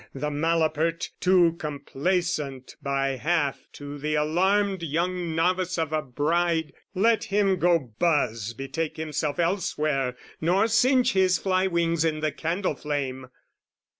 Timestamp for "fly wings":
11.37-12.03